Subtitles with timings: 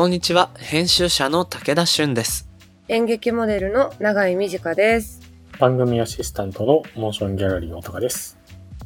[0.00, 2.48] こんにちは、編集者の武田俊です。
[2.88, 5.20] 演劇モデルの永井美智香です。
[5.58, 8.38] 番組アシスタントの MOTION GALLERY 音賀です。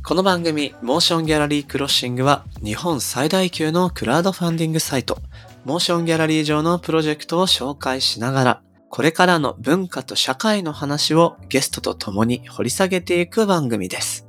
[0.03, 5.19] この番組、 MOTION GALLERY CROSSING は、日本最大級のクラウドファンディングサイト、
[5.65, 14.27] MOTION GALLERY 上のプロジェクトを紹介しながら、これからの文化と社会の話をゲストと共に掘り下げていく番組です。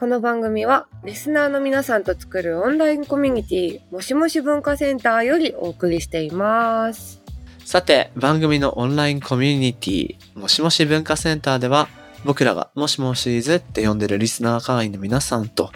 [0.00, 7.20] この番組はリスナーの皆さんと作るオンラインコミュニティもしもし文化センターよりお送りしています。
[7.66, 11.86] さて、番組のオンラインコミュニティ、もしもし文化センターでは、
[12.24, 15.70] 僕らがもしもしーずって呼んでるリスナー会員の皆さんと、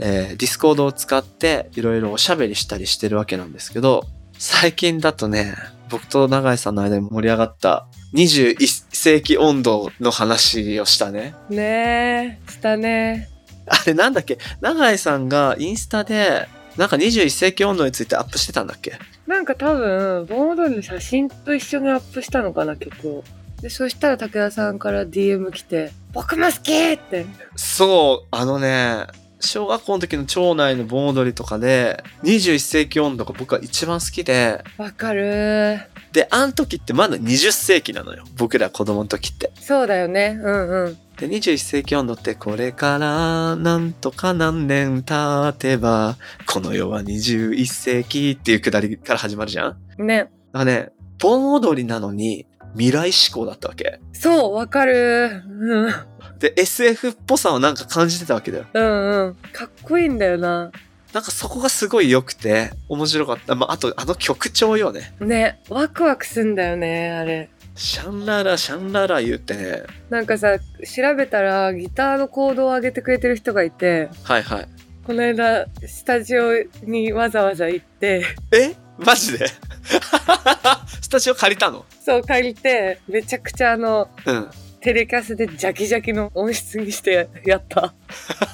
[0.00, 4.04] えー、 Discord を使っていろいろおしゃべりしたりしてるわけなんですけど、
[4.36, 5.54] 最近だとね、
[5.90, 8.56] 僕と長井さんの間に盛り上がった21
[8.90, 11.36] 世紀音頭の話をしたね。
[11.48, 13.30] ねえ、したね。
[13.72, 14.38] あれなんだっけ？
[14.60, 18.98] 長井さんがインスタで、なんか21世紀温度についてアップしてたんだっけ？
[19.26, 23.24] なんか多分、盆踊りの写真と一緒にアップしたのかな、曲を。
[23.62, 27.26] で、そしたら武田さんから DM 来て、僕も好きって。
[27.56, 29.06] そう、あのね、
[29.40, 35.80] 小学校の時の町内の盆踊りとかで、21世紀温度が僕は一番好きで、わかる
[36.12, 38.24] で、あの時ってまだ20世紀なのよ。
[38.36, 39.50] 僕ら子供の時って。
[39.60, 40.38] そうだよね。
[40.42, 40.98] うんうん。
[41.16, 50.18] で、21世紀温度って、これからなんとか何年経てば、この世は21世紀っていうくだりから始まるじゃんね。
[50.18, 54.00] だからね、盆踊りなのに未来志向だったわけ。
[54.12, 55.42] そう、わかる。
[55.48, 55.92] うん。
[56.38, 58.66] で、SF っぽさをなんか感じてたわけだよ。
[58.72, 59.34] うんうん。
[59.52, 60.70] かっこいいんだよな。
[61.12, 63.54] なんかそこがすごい良くて、面白かった。
[63.54, 65.14] まあ、あと、あの曲調よね。
[65.20, 67.50] ね、ワクワクすんだよね、あれ。
[67.74, 69.82] シャンララ、シャンララ言ってね。
[70.08, 74.68] なんかさ、調べたらギターのコードを上げてくれてる人がいて、はいはい。
[75.04, 76.52] この間、スタジオ
[76.82, 78.74] にわざわざ行って、え？
[79.04, 79.46] マジで？
[81.00, 81.84] スタジオ借りたの？
[82.04, 84.50] そう借りて、めちゃくちゃあの、うん。
[84.80, 87.92] テレキャスでジャキジャキの音質にしてやった。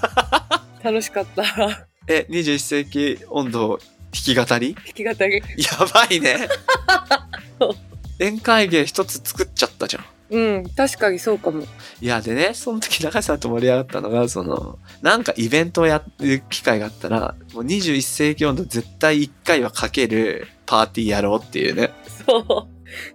[0.83, 1.43] 楽しかった。
[1.45, 3.79] 弾え、21世紀温度弾
[4.13, 4.75] き語り？
[4.95, 5.37] き語り。
[5.39, 6.49] やばいね。
[8.19, 10.05] 宴会芸一つ作っちゃったじゃん。
[10.29, 11.63] うん、確かにそうかも。
[12.01, 21.91] いや、でね、その時中井さんと盛り上がったのが、その、なんかイベントをやる機会があったら、もう21世紀温度絶対1回はかけるパーティーやろうっていうね。
[22.27, 22.69] そ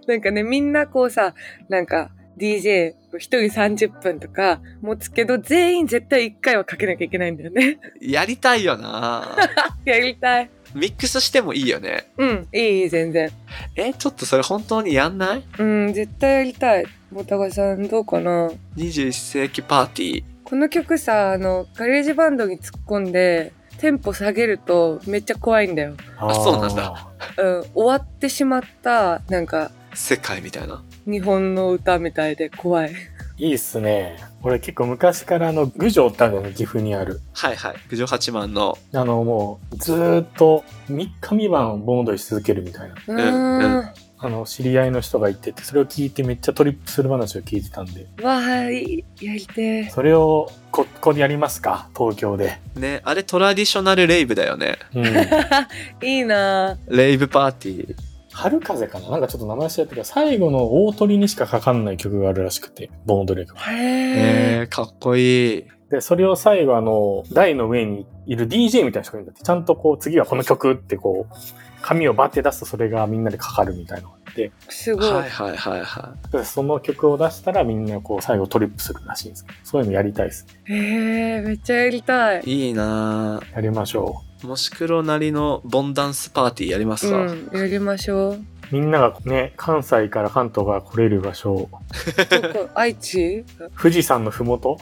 [0.06, 0.10] う。
[0.10, 1.34] なんかね、みんなこうさ、
[1.68, 7.78] なんか DJ 一人30分とか持つけど、全員絶対1回はかけなきゃいけないんだよね。
[8.00, 9.36] やりたいよな
[9.84, 10.50] やりたい。
[10.74, 12.08] ミックスしてもいいよね。
[12.16, 13.30] うん、いい全然。
[13.76, 15.44] え、ちょっとそれ本当にやんない？
[15.58, 16.84] うん、絶対やりたい。
[17.10, 20.24] もたがさん、どうかな ?21 世紀パーティー。
[20.44, 25.94] この曲さ、あの、 GarageBand に突っ込んで、テンポ下げるとめっちゃ怖いんだよ。
[26.18, 30.82] あそうなんだうん、終わってしまった、なんか、世界みたいな。
[31.04, 32.92] 日本の歌みたいで怖い。
[33.42, 34.18] いいっすね。
[34.44, 37.20] 俺結構昔からあの、郡上ってあるよね、岐阜にある。
[37.32, 37.74] はいはい。
[37.90, 38.78] 郡上八幡の。
[38.94, 42.94] あの、もう、ずーっと3日3晩盆踊りし続けるみたいな。
[42.94, 43.92] ううーん。
[44.24, 51.88] あの、知り合いの人がいてて、それを聞いてめっちゃトリップする話を聞いてたんで、わあ、いいやりてそれをこ、ここでやりますか？
[51.98, 52.60] 東京で。
[52.76, 54.78] ね、あれトラディショナルレイブだよね。
[54.94, 55.02] うん。
[55.02, 55.66] ー。
[56.06, 58.11] いいなレイブパーティー。
[58.32, 59.10] 春風かな？
[59.10, 63.54] なんかちょっと名前知らったけど、最後の大鳥にしかかかんない曲があるらしくて、盆踊りが。
[63.54, 63.72] ぁ。
[63.72, 65.64] へえー、かっこいい。
[65.90, 71.34] で、それを最後あの、台の上にいる DJ みたいな人がいるんだって、ちゃんとこう、次はこの曲ってこう、
[71.82, 74.72] 紙をバッて出すとそれがみんなでかかるみたいなのがあって、ー。
[74.72, 75.12] すごい。
[75.12, 80.46] はいはいはいはでその曲を出したらみんなこう、最後トリップするらしいんですけど、そういうのやりたいです。
[80.64, 82.42] へえ、めっちゃやりたい。
[82.46, 82.68] い。
[82.68, 84.31] いいなやりましょぁ。
[84.42, 88.34] もし黒なりのボンダンスパーティーやりますか、うん、やりましょう。
[88.34, 88.40] う。
[88.72, 92.70] みんながね、関西から関東が来れる場所、どこ？
[92.74, 93.44] 愛知？
[93.80, 94.78] 富士山のふもと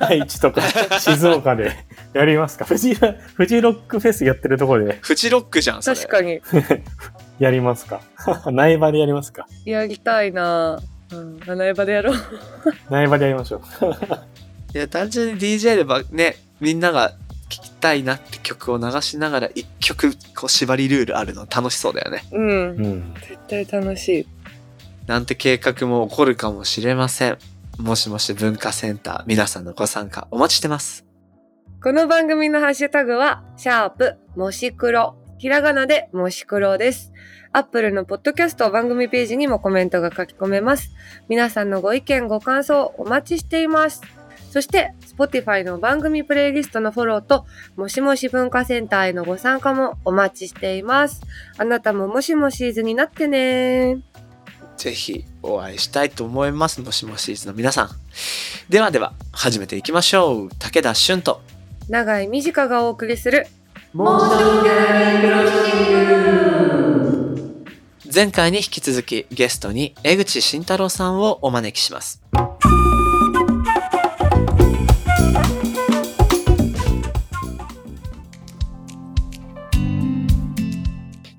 [0.00, 0.60] 愛知とか
[0.98, 1.72] 静岡で
[2.12, 2.64] やりますか？
[2.64, 2.96] 富士、
[3.36, 5.96] 富士ロックフェスやってるところでフジロックじゃん、それ。
[5.96, 6.40] 確かに。
[7.38, 8.00] やりますか？
[8.50, 9.46] 苗場でやりますか？
[9.64, 10.80] やりたいな
[11.12, 12.16] うん、穴場でやろう。
[12.90, 13.62] 苗場でやりましょう。
[14.74, 17.12] いや、単純に DJ でばね、みんなが
[17.50, 22.24] 聴きたいなって曲を流しながら一曲こう縛りルールあるの楽しそうだよね。
[22.32, 22.48] うん。
[22.48, 23.14] うん。
[23.20, 24.26] 絶対楽しい。
[25.06, 27.38] なんて計画も起こるかもしれません。
[27.78, 31.04] もしもし文化センター、皆さんのご参加お待ちしてます。
[31.82, 35.16] この番組のハッシュタグは、シャープ、もし黒。
[35.38, 37.12] ひらがなでもし黒です。
[37.52, 40.92] アップルのポッドキャスト番組ページにもコメントが書き込めます。
[41.28, 44.02] 皆さんのご意見、ご感想お待ちしています。
[44.50, 47.46] そして、Spotify の番組プレイリストのフォローと、
[47.76, 51.22] もしもし文化センターへのご参加もお待ちしています。
[51.58, 53.98] あなたももしもしーずになってね
[54.76, 56.80] ぜひお会いしたいと思います。
[56.80, 57.90] もしもしーずの皆さん。
[58.68, 60.48] ではでは、始めていきましょう。
[60.58, 61.42] 武田俊と。
[61.88, 63.46] 長井美智香がお送りする、
[68.12, 72.22] 前回に引き続きゲストに江口慎太郎さんをお招きします。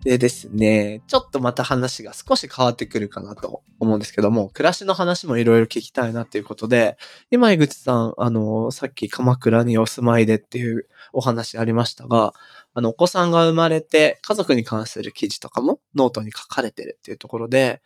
[0.03, 6.97] でですね、ちょっとまた話が少し変わってくるかなと思うんですけども、暮らしの話もいろいろ聞きたいなっていうことで、
[7.29, 12.33] 今江口さん、あの、さっき鎌倉にお住まいでっていうお話ありましたが、
[12.73, 17.81] あの、お子さんが生まれて、家族に関する記事とかもノートに書かれてるっていうところで、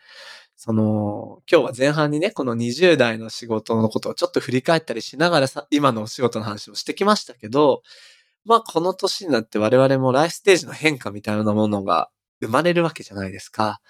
[0.55, 7.83] その、今日は前半にね、この20代の仕事のことをちょっと振り返ったりしながらさ、今のお仕事の話をしてきましたけど、
[8.45, 12.09] まあこの年になって我々もライフステージの変化みたいなものが
[12.41, 13.81] 生まれるわけじゃないですか。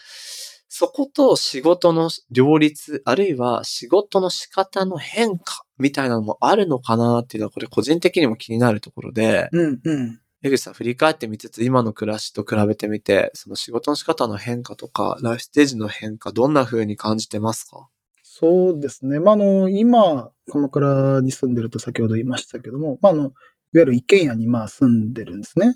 [0.68, 10.20] そこと仕事の両立、あるいは仕事の仕方の変化みたいなのもあるのかなっていうのはこれ個人的にも気になるところで、うんうん。
[10.42, 17.88] 江口さん振り返ってみつつ今の暮らしと比べてみて、その仕事の仕方の変化とか、ライフステージの変化、どんな風に感じてますか？
[18.22, 19.20] そうですね。
[19.20, 23.32] まあ、あの、今、鎌倉に住んでると先ほど言いましたけども、まあ、あの、い
[23.78, 25.76] わゆる一軒家にまあ住んでるんですね。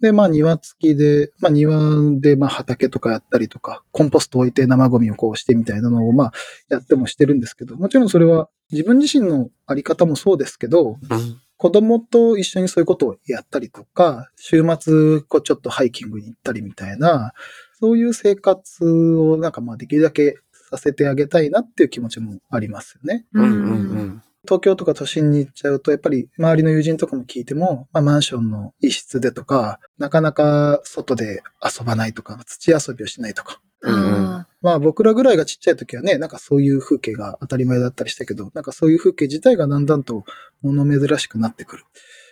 [0.00, 1.78] で、まあ庭付きで、まあ庭
[2.20, 6.32] でまあ畑とかやったりとか、コンポスト置いて生ゴミをこうしてみたいなのをまあ
[6.68, 11.40] やってもしてるんですけど、もちろんそれは自分自身のあり方もそうですけど、うん。
[11.60, 17.34] 子供と一緒にそういうことをやったりとか、週末、こうちょっとハイキングに行ったりみたいな、
[17.78, 20.38] そういう生活をなんかまあできるだけ
[20.70, 23.26] させてあげたいなっていう気持ちもありますよね。
[23.34, 24.22] うんうんうん。
[24.44, 33.60] 東京とか都心に行っちゃうと、やっぱり周りの友人とかも聞いても、まあマンションの一室でとか、なかなか外で遊ばないとか、土遊びをしないとか。
[33.82, 40.24] うんまあ僕らぐらいがちっちゃい時はね、なんかそういう風景が当たり前だったりしたけど、なんかそういう風景自体がだんだんと
[40.60, 41.84] 物珍しくなってくる。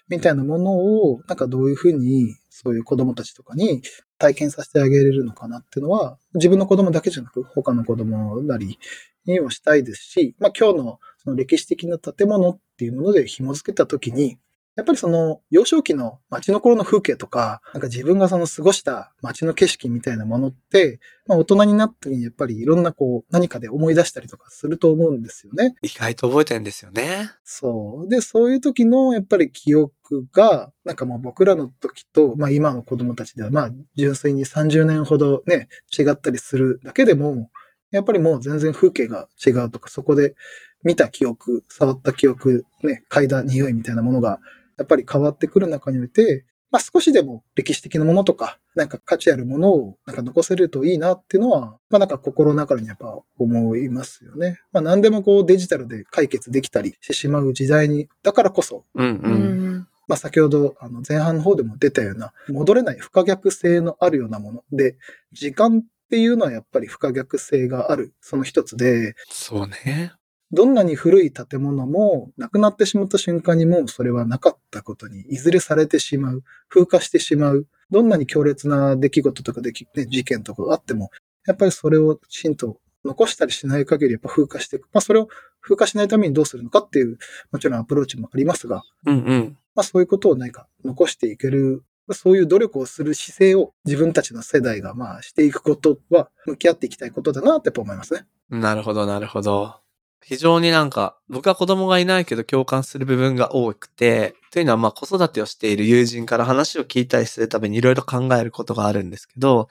[0.08, 3.82] みたいなものを、なんかどういうふうに、そういう子供たちとかに
[4.19, 8.78] 体験させてあげれるのかなっていうのは、自分の子供だけじゃなく、他の子供なり
[9.26, 10.99] にもしたいですし、まあ今日の
[11.29, 14.39] その歴史的な建物っていうもので紐付けたときに、
[14.77, 25.75] やっぱりその幼少期の街の頃の風景とか、なんか自分がその過ごした街の景色みたいなものって、まあ大人になった時にやっぱりいろんなこう何かで思い出したりとかすると思うんですよね。
[25.83, 27.33] 意外と覚えてるんですよね。
[27.43, 28.09] そう。
[28.09, 37.51] で、そういう時のやっぱり記憶が、なんかもう僕らの時と、まあ今の子供たちでは、まあ純粋に30年ほどね、違ったりするだけでも、
[37.91, 40.35] やっぱりもう全然風景が違うとか、そこで
[40.83, 44.41] 見た記憶、触った記憶、ね、嗅いだ匂いみたいなものが、
[44.77, 54.61] やっぱり変わってくる中において、まあ少しでも歴史的なものとか、なんか価値あるものをなんか残せるといいなっていうのは、まあなんか心の中にやっぱ思いますよね。
[54.73, 59.77] まあ何でもこうデジタルで解決できたりしてしまう時代に、だからこそ、うんーううん。
[59.79, 64.97] んまあ先ほどあの前半の方でも出たような、戻れない不可逆性のあるようなもので、
[65.33, 70.13] 時間っていうのはやっぱり不可逆性がある、その一つで、そうね。
[70.50, 81.10] どんなに古い建物もなくなってしまった瞬間にもうそれはなかったことにいずれされてしまう、風化してしまう、どんなに強烈な出来事とかでき、ね、事件とかがあっても、
[81.46, 84.84] やっぱりそれをきちんと残したりしない限りやっぱ風化していく。
[84.93, 85.28] まあそれを
[85.60, 87.19] 風化しないためにどうするのかっていう、
[87.52, 89.58] もちろんアプローチもありますが、うんうん。
[89.74, 98.26] まあそういうことを何か残していける、そういう努力をする姿勢を自分たちの世代がまあしていくことは向き合っていきたいことだなってやっぱ思いますね。
[98.50, 99.88] なるほど、なるほど。
[100.22, 109.69] 非常になんか、僕は子供がいないけど共感する部分が多くて、というのはまあ子育てをしている友人から話を聞いたりするためにいろいろ考えることがあるんですけど、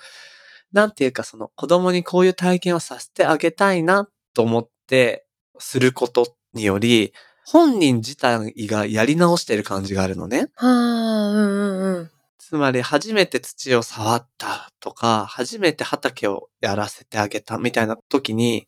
[0.72, 5.26] なんていうかその子供にこういう体験をさせてあげたいなと思って
[5.60, 7.14] することにより、
[7.46, 10.48] 本人自体がやり直してる感じがあるのね。
[10.56, 12.12] はあ、うんうんうん。
[12.38, 18.68] つまり初めて土を触ったとか、初めて畑をやらせてあげたみたいな時に、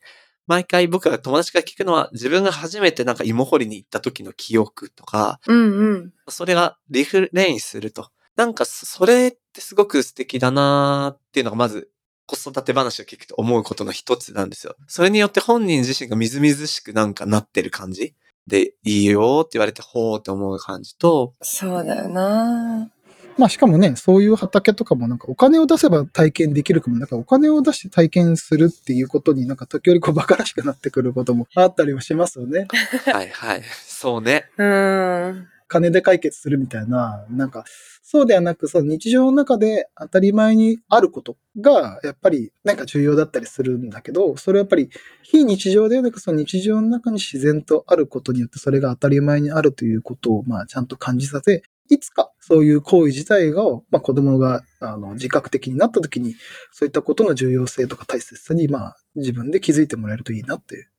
[0.49, 6.13] 毎回僕が友達が聞くのは自分が初めてなんか芋掘りに行った時の記憶とか、うんうん。
[6.27, 8.09] それがリフレインすると。
[8.35, 11.91] なんかそそれってすごく素敵だなーっていうのがまず
[12.25, 14.75] 子育て話を聞くと思うことの一つなんですよ。
[14.87, 18.15] それによって本人自身がみずみずしくなんかなってる感じ
[18.47, 22.89] で、いいよって言われてほーって思う感じと、そうだよな。
[23.39, 32.67] まあしかもね、そういう畑とかもなんかお金を出せば体験できるかも、なんかお金を出して体験するっていうことになんか時折こう馬鹿らしくなってくることもあったりはしますよね。
[33.11, 33.63] はいはい。
[33.87, 34.49] そうね。
[34.57, 35.47] うーん。
[35.69, 37.63] 金で解決するみたいな、なんか、
[38.01, 44.89] そうではなく、その日常の中で当たり前にあることが、やっぱりなんか重要だったりするんだけど、それはやっぱり
[45.21, 56.35] 非日常ではなく、その日常の中に自然とあることによって、それが当たり前にあるということを、まあ、ちゃんと感じさせ、いつかそういう行為自体が、まあ、子供があの自覚的になった時に、
[56.71, 60.89] そういったことの重要性とか大切さに、まあ、自分で気づいてもらえるといいなっていう。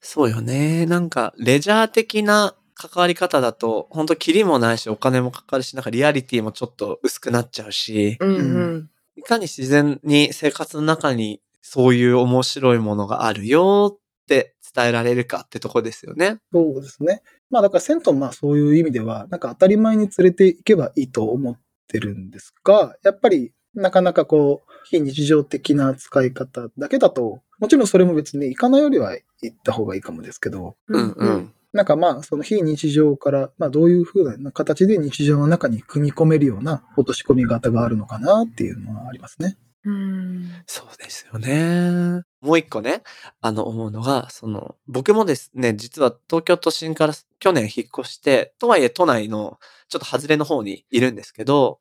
[0.00, 0.86] そうよね。
[0.86, 8.40] なんか、レジャー的な関わり方だと、本当キリもないし、お金もかかるし、なんかリアリティもちょっと薄くなっちゃうし、うんう
[8.76, 8.90] ん。
[9.16, 13.98] いかに自然に生活の中にそういう面白いものがあるよっ
[14.28, 16.38] て伝えられるかってとこですよね。
[16.52, 17.22] そうですね。
[17.50, 31.52] まあだから銭湯もまあそういう意味では、なんか当たり前に連れて行けばいいと思ってるんですが、やっぱりなかなかこう、非日常的な使い方だけだと、もちろんそれも別に行かないよりは行った方がいいかもですけど、うんうん。
[31.72, 39.56] なんかまあその非日常から、まあどういう風な形で日常の中に組み込めるような落とし込み方があるのかなっていうのはありますね。
[39.84, 40.50] うん。
[40.66, 42.22] そうですよね。
[42.46, 43.02] もう一個ね、
[43.40, 51.80] あの思うのが、その、僕もですね、実は東京都心から去年引っ越して、とはいえ都内のちょっと外れの方にいるんですけど、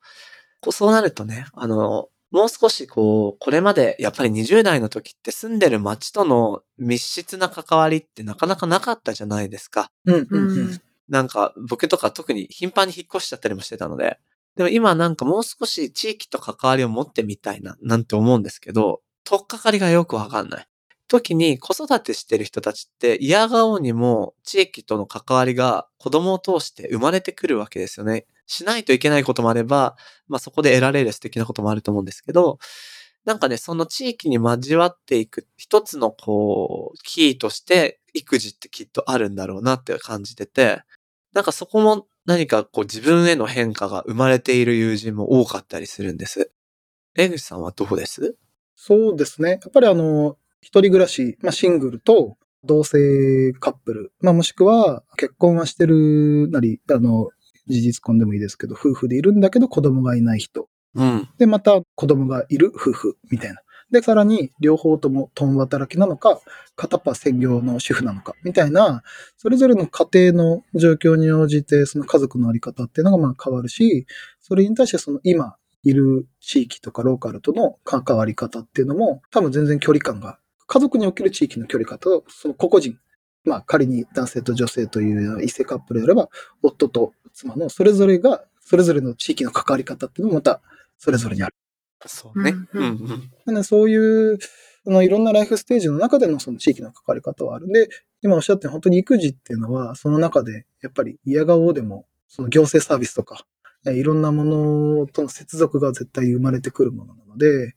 [0.61, 9.91] こうそうなるとね、あの、もう少しこう、これまでやっぱり20代の時って住んでる街との密室な関わりってなかなかなかったじゃないですか。
[10.05, 10.81] うんううんうんん。
[11.09, 14.17] なんか僕とか特に頻繁に引っ越しちゃったりもしてたので。
[14.57, 20.67] でも今なんかもう少し地域と関わりを持ってみたいな、なんて思うんですけど、とっかかりがよくわかんない。
[21.07, 28.25] 時に子育てしてる人たちって嫌顔にも地域との関わりが子供を通して生まれてくるわけですよね。
[28.47, 32.59] しないといけないこともあれば、まあそこで得られる素敵なこともあると思うんですけど、
[33.23, 40.81] なんかね、その地域に交わっていく一つのこう、キーとして育児ってきっとあるんだろうなって感じてて、
[41.33, 46.51] なんかそこも何かこう自分への変化が生まれている友人も多かったりするんです。
[47.15, 48.35] 江口さんはどうです？
[48.75, 49.51] そうですね。
[49.51, 57.29] やっぱりあの、一人暮らし、まあシングルと同性カップル、まあもしくは結婚はしてるなり、あの、
[57.67, 60.67] 事実婚でもいいですけど、夫婦でいるんだけど子供がいない人。
[60.95, 61.29] うん。
[61.37, 63.61] で、また子供がいる夫婦みたいな。
[63.91, 66.39] で、さらに両方とも共働きなのか、
[66.75, 69.03] 片っ端専業の主婦なのか、みたいな、
[69.37, 74.07] それぞれの家庭の状況に応じて、その家族のあり方っていうのがまあ変わるし、
[74.41, 82.97] それに対してその今いる地域とかローカルとの関わり方っていうのも、多分全然距離感が、家族における地域の距離感と、その個々人、
[83.45, 86.29] まあ仮に男性と女性という異性カップルであれば、
[86.63, 90.61] 夫と妻のそれぞれが、それぞれの地域の関わり方っていうのもまた
[90.97, 91.55] それぞれにある。
[92.07, 92.51] そうね。
[92.73, 93.31] ううんんううんん。
[93.45, 93.95] なのでそうい
[94.33, 94.39] う、
[94.87, 97.89] あの、いろんなライフステージの中でのその地域の関わり方はあるんで、
[98.21, 103.54] 今おっしゃったように本当に育児っていうのは、その中で、やっぱり嫌顔でも、その行政サービスとか、え
[103.91, 107.75] いろんなものとの接続が絶対生まれてくるものなので、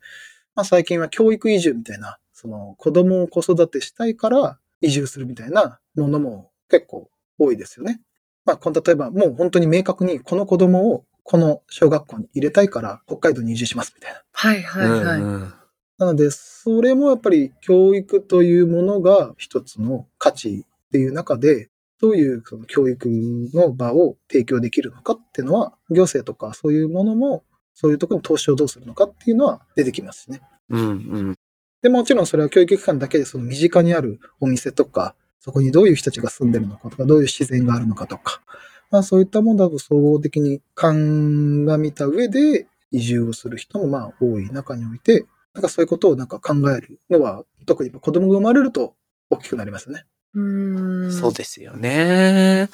[0.54, 8.00] まあ最近は教育移住みたいな、その子供を子育てしたいから移住するみたいなものも結構多いですよね。
[8.44, 14.22] まあ、例えばもう本当に明確にこの子供をこの小学校に入れたいから北海道に移住しますみたいな。
[14.32, 15.20] はいはいはい。
[15.20, 15.52] うんうん
[15.98, 21.70] なので、それもやっぱり教育というものが一つの価値っていう中で、
[22.00, 23.08] どういうその教育
[23.54, 30.40] の場を提供できるのかっていうのは、行政とかそういうものも、そういうところに投資をどうするのかっていうのは出てきますしね。
[30.70, 30.84] うんう
[31.30, 31.34] ん。
[31.82, 38.42] で、もちろんそれは教育機関だけでその身近にあるお店とか、そこにどういう人たちが住んでるのかとか、どういう自然があるのかとか、
[38.90, 48.94] まあそういったものだと総合的に鑑みた上で移住をする人もまあ多い中において、なんかそういうことをなんか考えるのは、特に子供が生まれると
[49.30, 50.04] 大きくなりますね。
[50.34, 51.12] うーん。
[51.12, 52.68] そうですよね。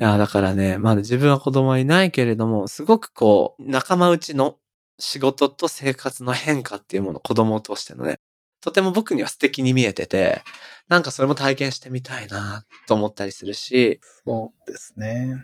[0.00, 4.56] いや、だからね、まだ自分は子供はいないけれども、すごくこう、仲間内の
[4.98, 8.18] 仕事と生活の変化っていうもの、子供を通してのね、
[8.60, 10.42] とても僕には素敵に見えてて、
[10.88, 15.36] なんかそれも体験してみたいなと思ったりするし、そうですね。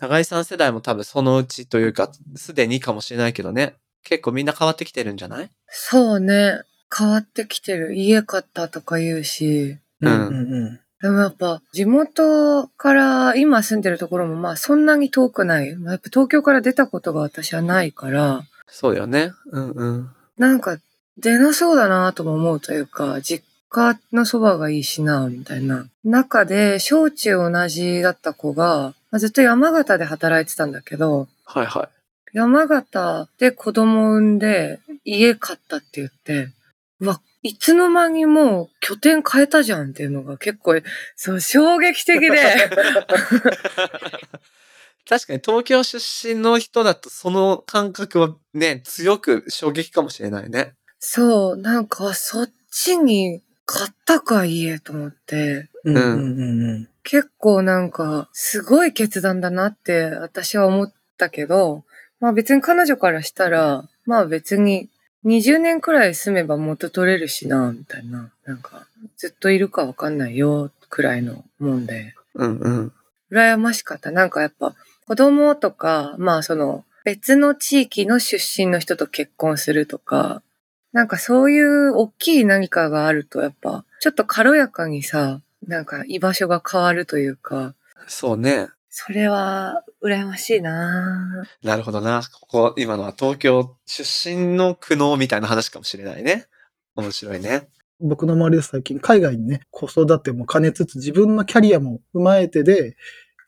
[0.00, 5.50] 高井さん世代も多分そのうちというか、すでにかもしれないけどね、結構みんな変わってきてるんじゃない？
[5.68, 6.60] そうね。
[6.96, 7.94] 変わってきてる。
[7.94, 9.78] 家買ったとか言うし。
[10.00, 10.12] うん。
[10.12, 10.80] うんうんうんうん。
[11.04, 15.76] でもやっぱ地元から今住んでるところもまあそんなに遠くない。
[15.76, 19.32] まあやっぱ東京から出たことが私はないから、そうよね。
[19.50, 20.10] うんうん。
[20.38, 20.78] なんか
[21.18, 25.84] 出なそうだなとも思うというか、実家のそばがいいしな、みたいな。
[26.04, 31.88] 中で小中同じだった子が、まあずっと山形で働いてたんだけど、はいはい。
[32.32, 36.48] 山形で子供産んで家買ったって言って、
[37.00, 40.80] うわ、いつの間にもう拠点変えたじゃんっていうのが結構、
[41.14, 42.30] そう、衝撃的で。
[45.06, 50.72] 確かに東京出身の人だとその感覚はね、強く衝撃かもしれないね。
[50.98, 56.88] そう、なんかそっちに買ったか家と思って、うんうんうんうん。
[57.02, 61.84] 結構なんかすごい決断だなって私は思ったけど、
[62.20, 64.88] まあ別に彼女からしたら、まあ別に
[65.24, 68.30] 20年くらい住めば元取れるしな、みたいな。
[68.44, 72.14] なんかずっといるかわかんないよ、くらいのもんで。
[72.34, 72.92] うんうん。
[73.30, 74.10] 羨ましかった。
[74.10, 74.74] なんかやっぱ
[75.06, 80.42] 子供とか、まあその別の地域の出身の人と結婚するとか、
[80.92, 87.74] なんかそういう大きい何かがあるとやっぱちょっと軽やかにさ、なんか居場所が変わるというか、
[88.06, 88.68] そうね。
[88.96, 92.22] それは羨ましいなぁなるほどな。
[92.22, 94.04] ここ、今のは東京出
[94.36, 96.46] 身の苦悩みたいな話かもしれないね。
[96.94, 97.66] 面白いね。
[97.98, 102.96] 僕の周りで最近海外にね、子育ても兼ねつつ自分のキャリアも踏まえてで、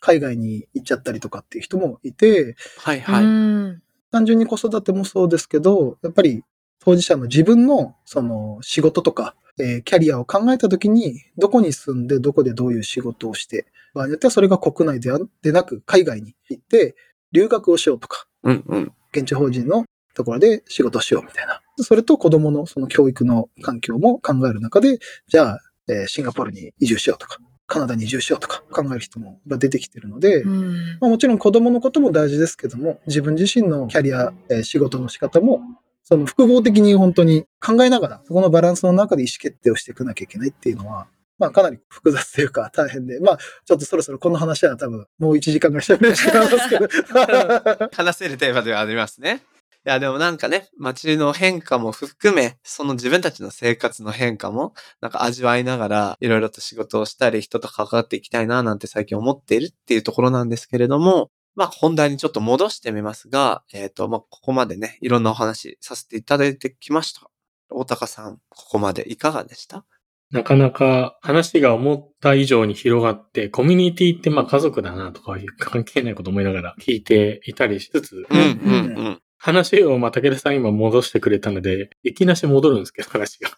[0.01, 3.25] 海外に行っちゃったりとかっていう人もいて、はいはい。
[3.25, 3.83] うん。
[4.11, 6.43] 単純に子育てもそうですけど、やっぱり
[6.81, 16.95] 当事者の自分のその仕事とか、えーキャリアを考えたときに、どこに住んで、どこでどういう仕事をして、場合によってはそれが国内であでなく海外に行って、
[17.33, 18.93] 留学をしようとか、うんうん。
[19.13, 21.61] 現地法人のところで仕事をしようみたいな。
[21.79, 30.99] それと子供のその教育の環境も考える中で、じゃあ、えーシンガポールに移住しようとか、カナダに移住しようとか考える人も出てきてるので、うん。
[31.01, 35.61] まあ、もちろん子供のことも大事ですけども、自分自身のキャリア、えー仕事の仕方も、
[36.09, 47.89] その複合的に本当に考えながら、そこのバランスの中で意思決定をしていかなきゃいけないっていうのは、まあかなり複雑というか大変で、まあちょっとそろそろこの話は多分もう1時間ぐらい喋れてしまいますけど。
[47.93, 49.43] 話せるテーマではありますね。
[49.85, 67.29] いや、でもなんかね、街の変化も含め、その自分たちの生活の変化も、なんか味わいながら、いろいろと仕事をしたり、人と関わっていきたいな、なんて最近思っているっていうところなんですけれども、まあ本題にちょっと戻してみますが、えっ、と、まあここまでね、いろんなお話させていただいてきました。
[67.71, 69.85] 大高さん、ここまでいかがでした？
[70.31, 79.21] なかなか話が思った以上に広がって、コミュニティってまあ家族だなとか関係ないこと思いながら聞いていたりしつつ、うんうんうん。
[79.39, 83.51] 話をまあ武田さん今戻してくれたので、いきなし戻るんですけど話が。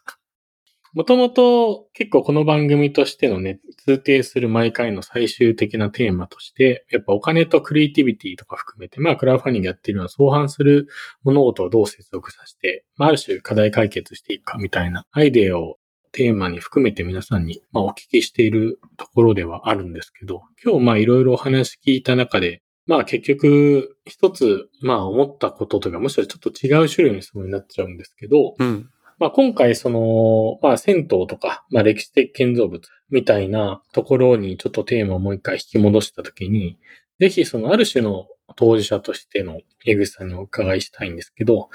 [0.99, 10.89] もともと結構この番組としてのね、通底する毎回の最終的なテーマとして、やっぱお金とクリエイティビティとか含めて、まあクラウドファンディングやってるのは相反する
[11.23, 15.77] 物事をどう接続させて、まあある種課題解決していくかみたいなアイデアを
[16.11, 28.91] テーマに含めて皆さんに、まあ、お聞きしているところではあるんですけど、今日まあいろいろお話聞いた中で、まあ結局一つまあ思ったことというか、むしろちょっと違う種類の質問になっちゃうんですけど、うん。
[29.19, 36.79] まあ今回その、まあ銭湯とか、まあ歴史的建造物みたいなところにちょっとテーマをもう一回引き戻したときに、
[37.19, 38.27] ぜひそのある種の
[38.57, 41.69] 当事者としての江口さんにお伺いしたいんですけど、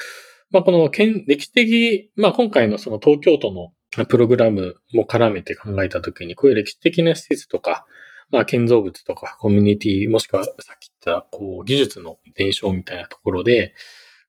[0.52, 7.86] まあこの歴史的、まあ今回のその東京都のプログラムも絡めて考えたときに、こういう歴史的な施設とか、
[8.30, 13.74] まあ建造物とかコミュニティ、もしくはさっき言ったこう技術の伝承みたいなところで、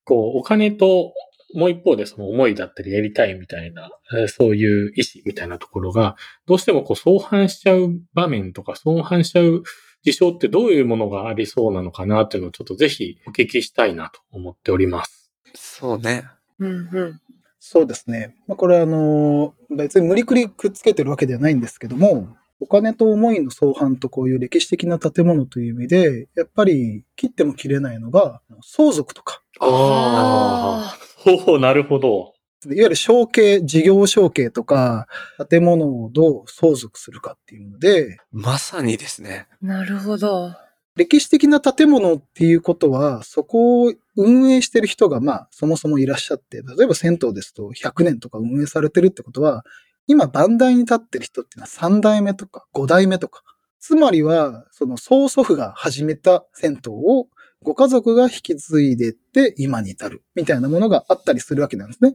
[0.04, 1.14] こうお金と
[1.54, 9.62] もう一方でその思いだったりやりたいみたいな、えーそういう意思みたいなところが、どうしてもこう相反しちゃう場面とか相反しちゃう
[10.02, 15.32] 事象ってどういうものがありそうなのかなっていうのをちょっとぜひお聞きしたいなと思っております。
[15.54, 16.24] そうね。
[16.58, 17.20] うんうん。
[17.58, 18.36] そうですね。
[18.46, 32.34] まあ、これはあの、別に無理くりくっつけてるわけではないんですけども、お金と思いの相反とこういう歴史的な建物という意味で、やっぱり切っても切れないのが、相続とか、あほう、なるほど。
[32.66, 35.06] いわゆる承継、事業承継とか、
[35.50, 39.46] 建物をどう相続するかっていうので、まさにですね。
[39.60, 40.54] なるほど。
[40.96, 49.64] 歴史的な建物っていうことは、そこを運営してる人が、まあ、そもそもいらっしゃって、例えば銭湯ですと100年とか運営されてるってことは、
[50.06, 53.42] 今、番台に立ってる人っていうのは3代目とか5代目とか。
[53.80, 57.28] つまりは、その曽祖父が始めた銭湯を
[57.62, 62.14] ご家族が引き継いでって今に至るみたいなものがあったりするわけなんですね。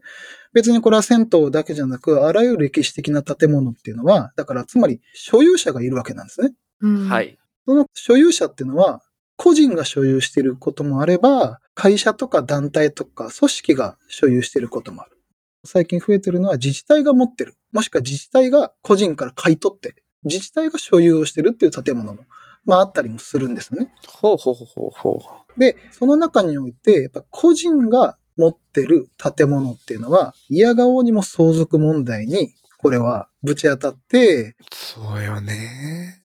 [0.53, 6.53] 別にこれは銭湯だけじゃなく、あらゆる歴史的な建物っていうのは、だからつまり所有者がいるわけなんですね。
[6.81, 7.21] うんは。
[7.21, 7.37] い。
[7.65, 9.01] その所有者っていうのは、
[9.37, 15.17] 個人が所有していることもあれば、会社とか団体とか組織が所有していることもある。
[15.65, 17.55] 最近増えてるのは自治体が持ってる。
[17.71, 22.25] もしくは自治体が個人から買い取って、自治体が所有をしてるっていう建物も、
[22.65, 23.93] まああったりもするんですよね。
[24.07, 36.23] ほうほうほうほうほで、その中において、やっぱ個人が持ってる建物っていうのは、嫌顔にも相続問題に、これはぶち当たって、そうよね。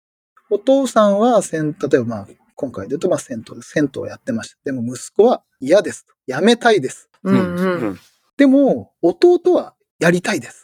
[0.50, 3.70] お父さんは例えばまあ、今回で言うとまあ銭湯です。
[3.70, 4.58] 銭湯をやってました。
[4.64, 6.12] でも息子は嫌ですと。
[6.26, 7.08] やめたいです。
[7.22, 7.98] うんうん。
[8.36, 10.61] でも、弟はやりたいです。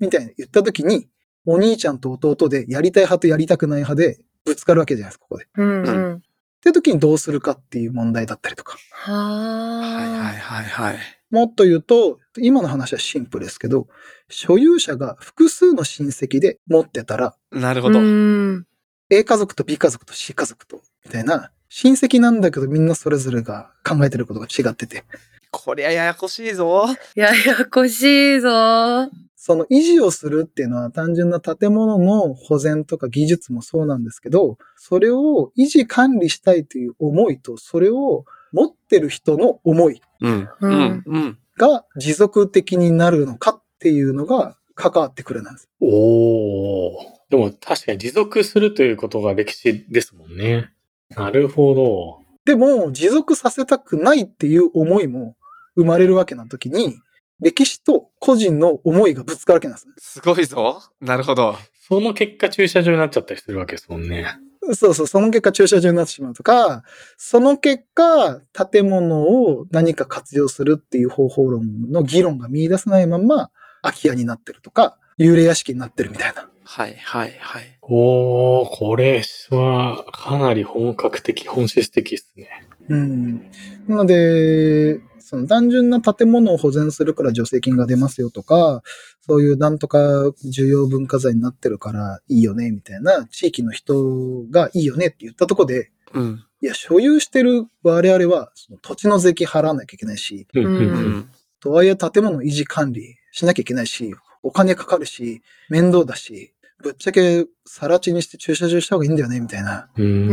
[0.00, 1.08] みたいに言ったときに、
[1.46, 5.44] お兄ちゃんと弟でやりたい派とやりたくない派でぶつかるわけじゃないですか、ここで。
[5.44, 6.22] っうんうん。
[6.62, 8.76] て時にどうするかっていう問題だったりとか。
[8.92, 10.40] ははいはいあ。
[10.40, 10.98] はいはい。
[11.30, 13.88] もっと言うと、今の話はシンプルですけど、
[14.28, 18.00] 所有者が複数の親戚で持ってたら、うなるほど。
[18.00, 18.66] ん。
[19.10, 25.04] A 家族と B 家族と C 家族と、みたいな、親戚なんだけどみんなそれぞれが考えてることが違ってて、
[25.52, 26.86] こりゃややこしいぞ。
[27.14, 29.08] ややこしいぞ。
[29.42, 40.32] その維持をするっていうのは単純な建物の保全とか技術もそうなんですけど、それを維持管理したいという思いと、それを持ってる人の思いうん。
[40.32, 41.02] ううんん。
[41.06, 41.38] うん。
[41.56, 45.70] が持続的になるのかっていうのが関わってくるなんです。
[45.80, 46.92] おー。
[47.30, 50.70] でも確かに持続するということが歴史ですもんね。
[51.16, 52.18] なるほど。
[52.44, 55.34] でも、持続させたくないっていう思いも
[55.76, 56.98] 生まれるわけな時に、
[57.40, 59.94] 歴史と個人の思いがぶつかるわけなんですね。
[59.98, 60.82] すごいぞ。
[61.00, 61.56] なるほど。
[61.88, 64.26] その結果駐車場になっちゃったりするわけですもんね。
[64.74, 66.84] そうそう、その結果駐車場になってしまうとか、
[67.16, 73.50] その結果、建物を何か活用するっていう方法論の議論が見出せないまま、
[73.82, 76.48] 空き家になってるとか、幽霊屋敷になってるみたいな。
[76.62, 77.78] はいはいはい。
[77.82, 82.48] おー、これはかなり本格的、本質的ですね。
[82.88, 83.50] うん。
[83.88, 85.00] なので、
[85.30, 88.82] その単純な建物を保全するから助成金が出ますよとか、
[89.20, 96.44] そういうなんとか重要文化財になってるからいいよね、みたいな地域の人がいいよねって言ったとこで、うん。
[96.60, 101.28] いや、所有してる我々はその土地の税金払わなきゃいけないし、うん。
[101.60, 104.12] とはいえ建物維持管理しなきゃいけないし、
[104.42, 109.88] お金かかるし、面倒だし、ぶっちゃけ更地にして駐車場した方がいいんだよね、みたいな。
[109.96, 110.28] うーん。
[110.28, 110.32] う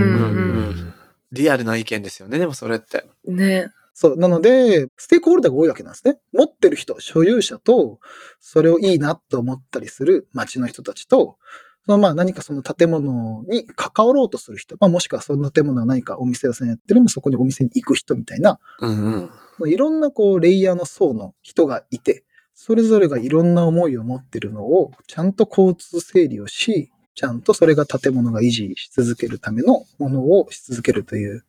[0.71, 0.93] ん
[1.31, 2.39] リアルな意見ですよね。
[2.39, 3.05] でもそれって。
[3.25, 3.67] ね。
[3.99, 4.15] そう。
[4.15, 6.19] なので、ステークホルダーが多いわけなんですね。
[6.31, 7.97] 持ってる人、所有者と、
[8.39, 11.37] それをいいなと思ったりする町の人たちと、
[11.83, 19.31] そのまあ何かその建物に関わろうとする人、まあもしくはその建物が何かお店屋さんやってるのもそこにお店に行く人みたいな、うん
[19.61, 19.71] うん。
[19.71, 31.46] いろんなこうレイヤーの層の人がいて、それぞれがいろんな思いを持ってるのを、ちゃんと交通整理をし、ちゃんとそれが建物が維持し続けるためのものをし続けるという。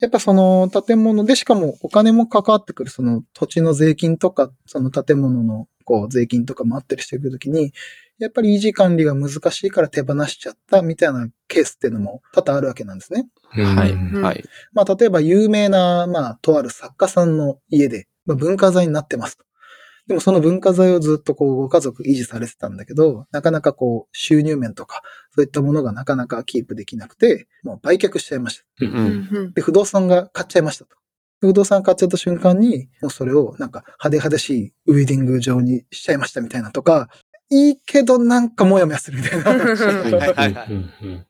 [0.00, 7.72] やっぱその建物でしかもお金も関わってくるその土地の税金とか、その建物のこう税金とかもあったりしてくるときに、
[8.18, 13.28] やっぱり維持管理が難しいから手放しちゃったみたいなケースっていうのも多々あるわけなんですね。
[13.50, 14.44] はいうんはい。
[14.72, 19.44] まあ、例えば有名な、まあ、とある作家さんの家で、まあ、文化財になってますと。
[20.08, 25.02] でもその文化財をずっとこう、ご家族維持されてたんだけど、なかなかこう、収入面とか、
[25.34, 28.86] そういったものがなかなかキープできなくて、もう売却しちゃいました。
[28.86, 29.28] ううんん。
[29.30, 30.96] うんで、不動産が買っちゃいましたと。
[31.42, 37.10] で不動産買っちゃった瞬間に、もうそれをなんか派手派手しいウェディング場にしちゃいましたみたいなとか、
[37.50, 39.76] いいけどなんかもやもやするみたいな。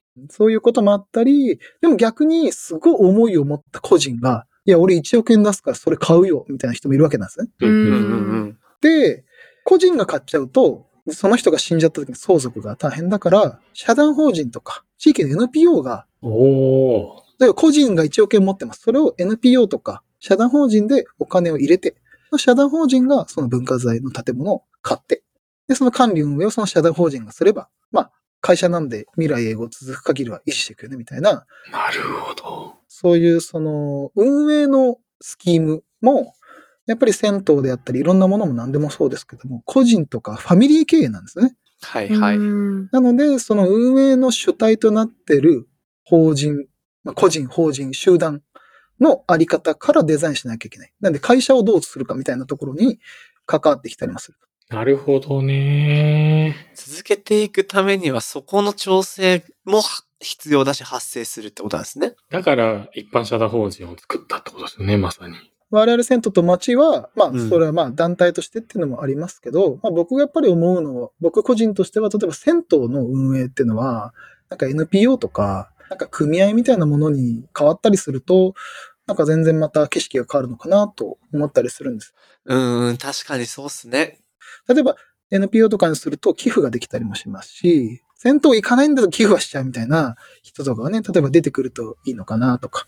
[0.30, 7.48] そういうこともあったり、でも逆にすごい思いを持った個人が、いや、俺1億円出すからそれ買うよ、みたいな人もいるわけなんですね。
[8.80, 9.24] で、
[9.64, 17.28] 個人が買っちゃうと、その人が死んじゃった時に相続が大変だから、社団法人とか、地域の NPO が、おー。
[17.40, 18.82] 例えば個人が1億円持ってます。
[18.82, 21.96] それを NPO とか、社団法人でお金を入れて、
[22.36, 25.22] 社団法人がその文化財の建物を買って、
[25.68, 32.74] で、その管理運営をその社団法人がすれば、まあ、会社なんで未来永劫続く限りは維持していくよね、みたいな、なるほど。
[32.88, 36.34] そういうその運営のスキームも、
[36.88, 41.54] やっぱり銭湯であったりいろんなものも何でもそうですけども、個人とかファミリー経営なんですね。
[41.82, 42.36] はいはい。
[42.36, 45.68] うんなので、その運営の主体となっている
[46.04, 46.66] 法人、
[47.04, 48.42] まあ、個人、法人、集団
[49.00, 50.92] のあり方からデザインしなきゃいけない。
[51.00, 52.98] なんで会社をどうするかみたいなところに
[53.44, 54.38] 関わってきたりもする。
[54.70, 56.72] なるほどね。
[56.74, 59.82] 続けていくためにはそこの調整も
[60.20, 62.14] 必要だし発生するってことなんですね。
[62.30, 65.34] だから一般社団法人を作ったってことですよね、まさに。
[65.70, 74.14] 我々銭湯と町は、まあうん、それはまあ団体としてっていうのもありますけど、まあ僕がやっぱり思うのは、僕個人としては、例えば銭湯の運営っていうのは、
[74.48, 78.54] なんか NPO とか、なんか組合みたいなものに変わったりすると、
[79.06, 82.14] なんか全然また景色が変わるのかなと思ったりするんです。
[82.44, 84.20] うーん、確かにそうっすね。
[84.68, 84.96] 例えば
[85.30, 92.86] NPO とかにすると寄付ができたりもしますし、銭湯行かないんだと寄付はしちゃうみたいな人とかがね、例えば出てくるといいのかなとか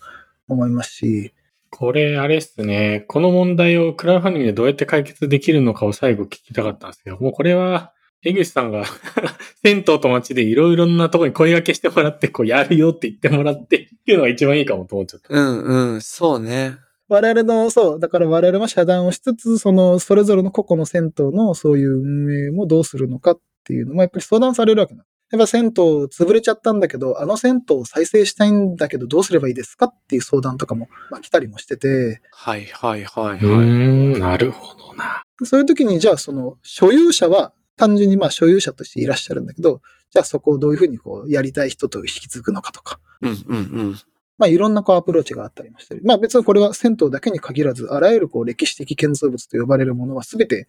[0.49, 1.35] 思いますし、
[1.71, 3.05] これ、あれっすね。
[3.09, 8.85] この問題をクラウドファンディングでどうやって解決できるのかを最後聞きたかったんですけど、もうこれは、江口さんが
[9.65, 15.35] 銭湯と街でいろいろなところに声掛けしてもらって、こうやるよって言ってもらってっていうのが一番いいかもと思っちゃった。
[15.35, 16.77] うんうん、そうね。
[17.09, 25.05] 我々の、そう、だから我々は遮断をしつつ、その、それぞれの個々の銭湯のそういう運営もどうするのかっていうのもやっぱり相談されるわけな。
[25.31, 34.21] やっぱ銭湯潰れちゃったんだけど、あの銭湯を再生したいんだけどどうすればいいですかっていう相談とかも、まあ、来たりもしてて、はいはいはいうはい。
[34.21, 35.23] なるほどな。
[35.45, 43.99] そういう時にじゃあその所有者は単純にまあ所有者としていらっしゃるんだけど、じゃあそこをどういうふうにこうやりたい人と引き継ぐのかとか、うんうんうん。
[44.41, 46.01] まあいろんなこうアプローチがあったりもしてる。
[46.03, 50.67] まあ別にこれは銭湯だけに限らず、あらゆるこう歴史的建造物と呼ばれるものは全て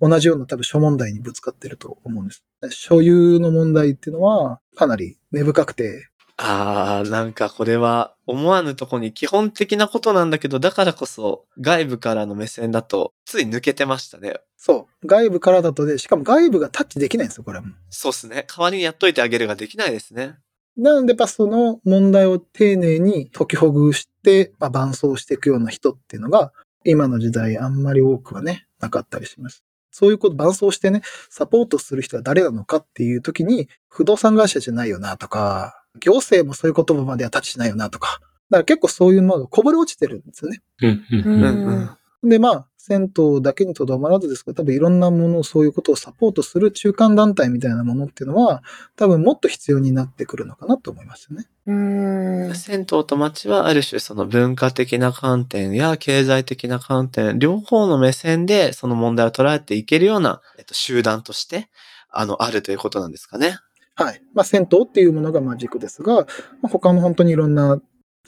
[0.00, 2.42] 同じような多分諸問題にぶつかってると思うんです。
[2.70, 6.08] 所有の問題っていうのはかなり根深くて、
[6.42, 14.36] あー、なんかこれは思わぬとこに基本的なことなんだけど、だからこそ外部からの目線だとつい抜けてましたね。
[14.56, 17.74] そう、外部からだとで、しかも外部がタッチできないんですよ、これはもう。
[17.90, 18.46] そうっすね。
[18.48, 20.38] 代わりにやっといてあげるができないですね。
[20.76, 26.52] なので、やっぱその問題を丁寧に解きほぐして、まあ、伴走していくような人っていうのが、
[26.84, 29.64] 今の時代あんまり多くはね、なかったりします。
[29.90, 40.60] そういうこと、伴走してね、サポートする人は誰なのかっていう時に、不動産会社じゃないよなとか、行政もそういう言葉まではタッチしないよなとか、だから結構そういうものがこぼれ落ちてるんですよね。
[40.82, 41.42] うん、うん、ううん。
[41.42, 41.90] うん
[42.22, 42.28] うん。
[42.28, 48.64] で、まあ、銭湯だけにとどまらずですけど、多分いろんなものを、そういうことをサポートする中間団体みたいなものっていうのは、
[48.96, 51.46] 多分もっと必要になってくるのかなと思いますよね。
[51.66, 52.54] うーん。
[52.56, 61.68] 銭湯と街はある種その文化的な観点や経済的な観点、両方の目線でその問題を捉えていけるような、えっと、集団として、
[62.10, 63.58] あの、あるということなんですかね。
[63.94, 64.20] はい。
[64.34, 66.26] まあ、銭湯っていうものがまあ軸ですが、
[66.60, 67.80] まあ、他の本当にいろんな、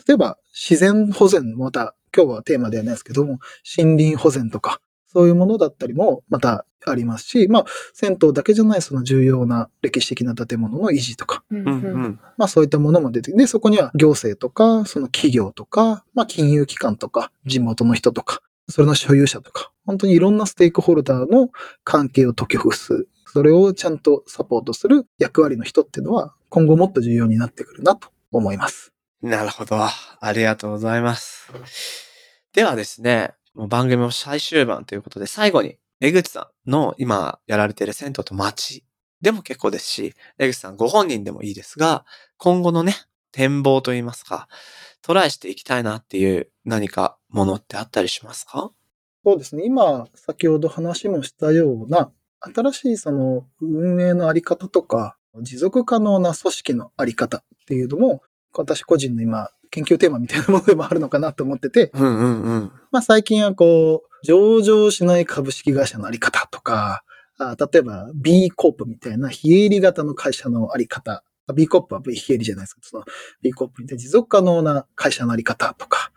[0.07, 3.39] 例えば自然保全、また今日はテーマではないですけども、
[3.77, 12.21] 森林保全とか、そういうものだったりもまたありますし、まあ、銭湯だけじゃないその重要な歴史的な建物の維持とか、うんうんうん。
[12.37, 21.51] まあそういったものも出てきて、で、そこには行政とか、その企業とか、まあ金融機関とか、地元の人とか、それの所有者とか、本当にいろんなステークホルダーの
[21.85, 28.92] 関係を解きほぐす、それをちゃんとサポートする役割の人っていうのは、今後もっと重要になってくるなと思います。
[29.23, 29.77] なるほど。
[29.81, 31.49] ありがとうございます。
[32.53, 38.85] ではですね、もう番組も最終盤ということで、最後に、江口さんの今やられている銭湯と街
[39.21, 42.05] でも結構ですし、江口さんご本人でもいいですが、
[42.37, 42.97] 今後のね、
[43.31, 44.49] 展望といいますか、
[45.03, 48.73] トライしていきたいなっていう何かものってあったりしますか？
[49.25, 49.65] そうですね。
[49.65, 58.23] 今、先ほど話もしたような、新しいその運営のあり方とか、持続可能な組織のあり方っていうのも、
[58.55, 62.73] 私個人の今、研究テーマみたいなものでもあるのかなと思ってて、うんうんうん。
[62.91, 67.03] まあ最近はこう、上場しない株式会社のあり方とか、
[67.39, 71.25] あ例えば B コープみたいな非営利型の会社のあり方。
[71.55, 73.05] B コープは非営利じゃないですけど、その
[73.43, 76.13] B コープみたいな持続可能な会社のあり方とか、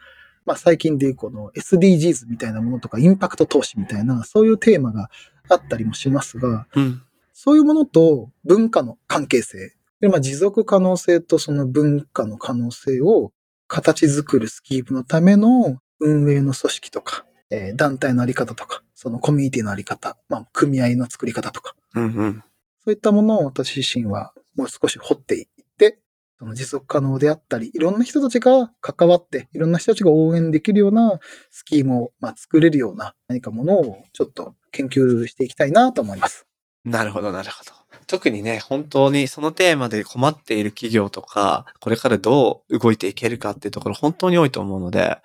[0.46, 5.10] まあ最近でいうこの SDGs みたいなものとか、インパクト投資みたいな、そういうテーマが
[5.50, 7.02] あったりもしますが、うん。
[7.34, 9.74] そういうものと文化の関係性。
[10.02, 13.32] で、まあ持続可能性とその文化の可能性を
[13.68, 22.44] 形作るスキームのための運営の組織とか、えー団体のあり方とか、そのコミュニティのあり方、まあ組合の作り方とか、うんうん。
[22.84, 26.00] そういったものを私自身はもう少し掘っていって、
[26.38, 36.46] その持続可能であったり、いろんな人たちが関わって、いろんな人たちが応援できるようなスキームを、まあ、作れるような何かものをちょっと研究していきたいなと思います。
[36.84, 37.72] なるほど、なるほど。
[38.08, 45.22] 特にね、本当にそのテーマで困っている企業とか、これからどう動いていけるかっていうところ本当に多いと思うので、やっ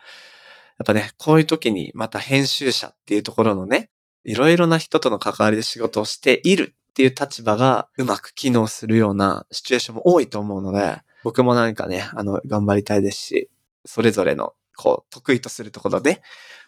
[0.87, 3.90] ぱね、こういう時にまた編集者っていうところのね、
[4.25, 13.51] いろいろな人との関わりで仕事をしているっていう立場がうまく機能するようなシチュエーションも多いと思うので、僕も何かね、あの、頑張りたいですし、
[13.85, 16.23] それぞれの、こう、得意とするところで、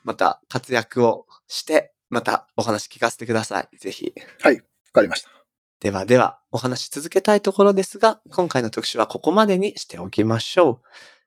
[0.04, 3.78] また活躍をして、またお話聞かせてください。
[3.78, 4.12] ぜひ。
[4.40, 5.41] はいわかりました。
[5.82, 10.80] ではでは、お話し続けたいところですが、今回の特集はここまでにしておきましょう。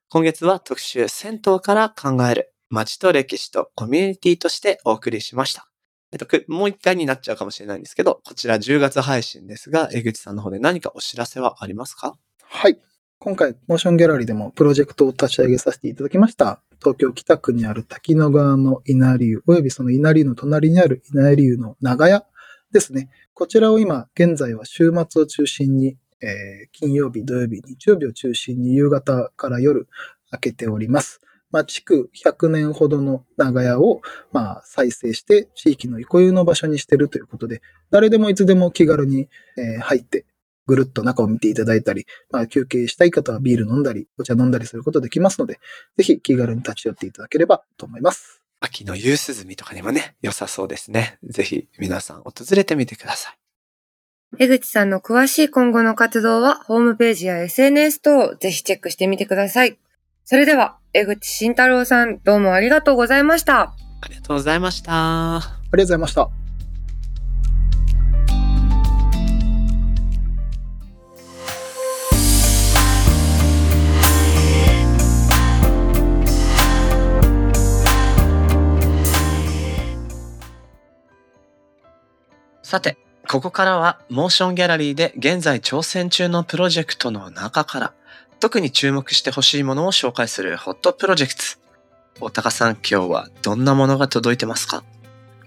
[0.07, 5.67] 今月は特集銭湯から考える街と歴史とコミュニティとしてお送りしました。
[6.13, 12.15] えっと、くもう一回になっちゃうかもしれないんですけど、こちら10月配信ですが、江口さんの方で何かお知らせはありますか？
[12.41, 12.79] はい。
[13.19, 16.61] 今回、モーションギャラリーでもプロジェクトを立ち上げさせていただきました。
[16.79, 22.25] 東京北区にある滝野川の稲荷湯、およびその稲荷の隣にある稲荷湯の長屋
[22.71, 23.09] ですね。
[23.38, 29.89] こちらを今、現在は週末を中心に、えー金曜日、土曜日、日曜日を中心に夕方から夜
[30.32, 31.19] 開けております。
[31.52, 34.00] まあ、築100年ほどの長屋を、
[34.32, 40.26] まあ、再生して地域の憩いの場所にしてるということで、誰でもいつでも気軽に、えー入って、
[40.65, 45.60] ぐるっと中を見ていただいたり、まあ、休憩したい方はビール飲んだり、お茶飲んだりすることできますので、
[45.98, 48.44] ぜひ気軽に立ち寄っていただければと思います。
[48.59, 51.17] 秋の夕涼みとかにもね、良さそうですね。
[51.23, 53.37] ぜひ皆さん訪れてみてください。
[54.39, 59.77] 江口さんの詳しい今後の活動は、ホームページや SNS 等ぜひチェックしてみてください。
[60.25, 63.75] それでは、江口慎太郎さん、どうもありがとうございました。
[64.01, 64.91] ありがとうございました。
[65.37, 66.44] ありがとうございました。
[82.75, 82.97] さて、
[83.29, 87.93] ここからはモーションギャラリーで現在挑戦中のプロジェクトの中から
[88.41, 91.41] 特に注目してほしいものを紹介するホットプロジェクト。
[92.19, 94.83] 大高さん、今日はどんなものが届いてますか？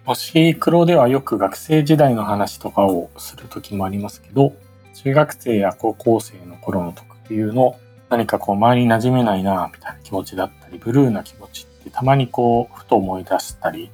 [0.07, 4.55] 星黒ではよく学生時代の話とかをする時もありますけど、
[4.95, 13.91] 中学生や高校生の頃の特有の何かこう周りに馴染めないなみたいな気持ちだったり、ブルーな気持ちってたまにこうふと思い出したり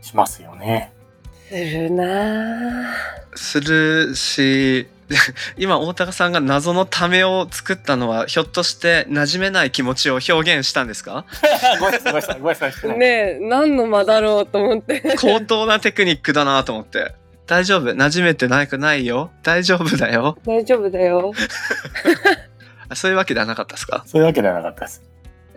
[0.00, 0.93] しますよね。
[1.58, 3.36] するなぁ。
[3.36, 4.86] するし、
[5.58, 11.24] 今大高さんが謎のためを作ったのはひょっとして馴染めない気持ちを表現したんですか？
[11.80, 12.98] ごめんなさい、ごめんなさい、ごめんなさいしてない。
[12.98, 15.14] ねえ、何の間だろうと思って。
[15.20, 17.14] 高等なテクニックだなと思って。
[17.46, 17.90] 大丈夫？
[17.92, 19.30] 馴染めてないくないよ？
[19.42, 20.38] 大丈夫だよ？
[20.46, 21.32] 大丈夫だよ。
[22.88, 24.02] あそういうわけではなかったですか？
[24.06, 25.02] そういうわけではなかったです。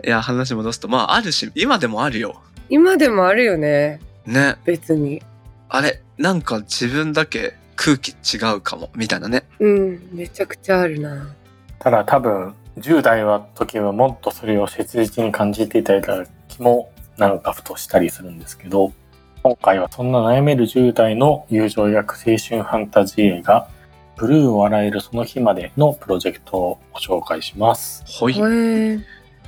[0.04, 2.40] いや、話戻すと、まあ、あるし、今でもあるよ。
[2.68, 4.00] 今でもあるよね。
[4.26, 4.56] ね。
[4.64, 5.22] 別に。
[5.70, 9.44] あれ、なんか自分だけ空気違うかも、みたいなね。
[9.58, 11.34] うん、めちゃくちゃあるな。
[11.78, 18.92] ただ多分、10代は時はもっとそれを切実に感じていただいた気もなんかふとしたりするんですけど、
[19.42, 23.68] 今回はそんな悩める10代の友情を描く青春ファンタジー映画、
[24.16, 28.04] ブルーを笑えるその日までのプロジェクトをご紹介します。
[28.06, 28.34] ほい。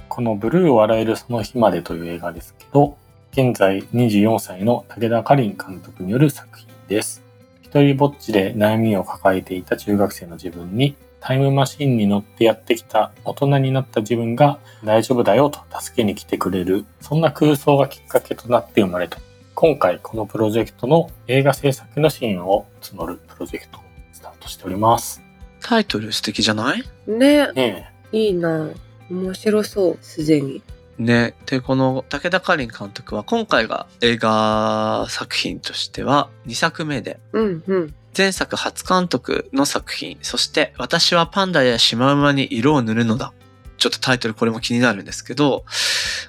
[0.09, 2.97] このブルーを笑えるその日までという映画ですけど、
[3.33, 7.23] 現在24歳の武田かりん監督による作品です。
[7.62, 19.19] 一人ぼっちで悩みを抱えていた中学生の自分にタイムマシンに乗ってやってきた大人になった自分が大丈夫だよと助けに来てくれる、そんな空想がきっかけとなって生まれた。
[19.55, 25.23] 今回このプロジェクトの映画制作のシーンを募るプロジェクトをスタートしております。
[25.61, 26.83] タイトル素敵じゃない？
[27.07, 28.71] ねねいいな。
[29.11, 30.62] 面白そう、すでに。
[31.01, 31.35] ね。
[31.47, 37.95] で、この武田かりん監督は今回が映画作品としては2作目で、うん、うん。
[38.17, 43.33] 前作初監督の作品、そして私はパンダやシマウマに色を塗るのだ。
[43.79, 45.65] ちょっとタイトルこれも気になるんですけど、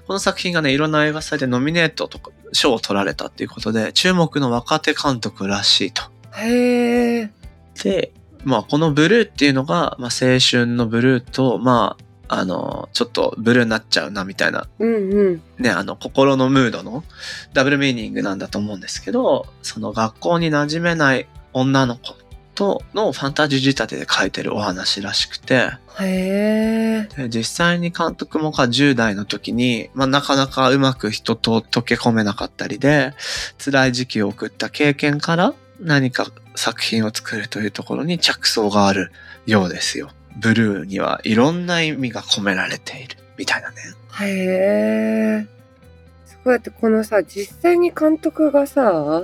[0.08, 6.04] この作品がね、いろんな映画祭でノミネートとか賞を取られたっていうことで、注目の若手監督らしいと。
[6.38, 7.32] へえ。
[7.84, 8.14] で、
[8.46, 15.42] まあこのブルーっていうのが、まあ青春のブルーと、まあ、あの、ちょっとブルーになっちゃうなみたいな、うん、うん。
[15.60, 17.04] ね、あの心のムードの
[17.52, 22.16] ダブルミーニングなんだと思うんですけど、その学校に馴染めない女の子
[22.56, 27.10] とのファンタジー仕立てで書いてるお話らしくて、へえ。
[27.18, 33.14] で実際に監督もか10代の時に、まあ、なかなかうまく人と溶け込めなかったりで、
[33.58, 39.12] 辛い時期を送った経験から何か作品を作るというところに着想がある
[39.46, 40.12] ようですよ。
[40.38, 43.78] ブルーにはいろんな意味が込められているみたいなね。
[44.22, 45.48] へえ。
[46.26, 49.24] すごいやってこのさ、実際に監督がさ、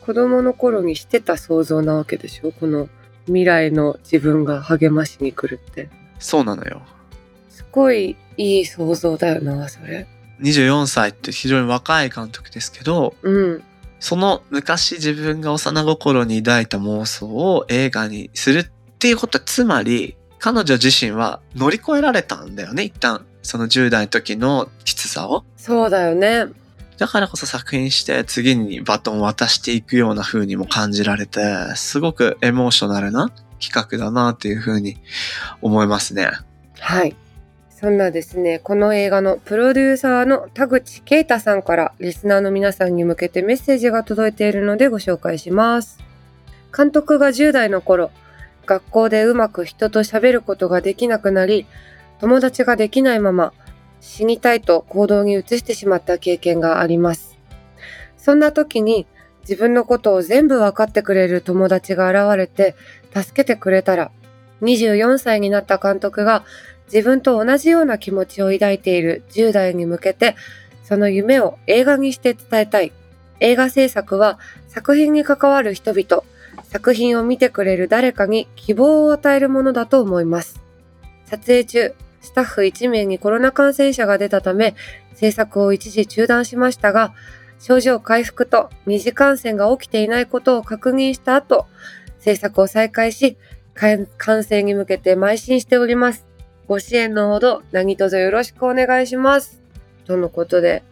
[0.00, 2.52] 子供の頃にしてた想像なわけでしょ？
[2.52, 2.88] この
[3.26, 5.88] 未来の自分が励ましに来るって。
[6.18, 6.82] そうなのよ。
[7.50, 10.06] すごいいい想像だよな、それ。
[10.40, 13.62] 24歳って非常に若い監督ですけど、うん。
[13.98, 18.64] その昔自分が幼心に抱いた妄想を映画にするっ
[18.98, 26.46] ていうことはつまり彼女自身は乗り越えられたんだよね一旦その10代の時のきつさをそうだよね。
[26.98, 31.40] だからこそ作品して次にバトンを渡していくような風にも感じられて
[31.74, 33.30] すごくエモーショナルな
[33.60, 34.96] 企画だなっていう風に
[35.60, 36.30] 思いますね
[36.80, 37.14] はい。
[37.70, 45.98] そんなですね、この映画のプロデューサーの田口啓太さんからリスナーの皆さんに向けてメッセージが届いているのでご紹介します。
[46.74, 48.10] 監督が10代の頃、
[48.66, 51.66] 学校でうまく人と喋ることができなくなり、
[52.20, 53.52] 友達ができないまま
[54.00, 57.36] 死にたいと行動に移してしまった経験があります。
[58.16, 59.06] そんな時に
[59.42, 62.74] 自分のことを全部わかってくれる友達が現れて
[63.14, 64.10] 助けてくれたら、
[64.62, 66.44] 24歳になった監督が
[66.92, 70.34] 自分と同じような気持ちを抱いている10代に向けて、
[70.82, 72.92] その夢を映画にして伝えたい。
[73.40, 74.38] 映画制作は
[74.68, 76.24] 作品に関わる人々、
[76.76, 80.60] 作品を見てくれる誰かに希望を与えるものだと思います。
[81.24, 84.74] 撮影中、スタッフ1名にコロナ感染者が出たため、
[85.14, 87.14] 制作を一時中断しましたが、
[87.58, 91.66] 症状回復と二次感染が起きていないことを確認した後、
[92.18, 93.38] 制作を再開し、
[93.72, 96.26] 完完成に向けて邁進しております。
[96.68, 99.62] ご支援のほど何卒よろしくお願いします。
[100.04, 100.82] とのことで、